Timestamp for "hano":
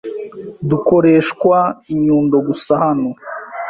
2.83-3.09